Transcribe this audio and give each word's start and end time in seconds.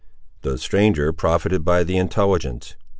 The 0.41 0.57
stranger 0.57 1.13
profited 1.13 1.63
by 1.63 1.83
the 1.83 1.97
intelligence. 1.97 2.75